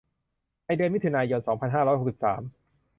[0.65, 2.41] ในเดือนมิถุนายน สองพันห้าร้อยหกสิบสาม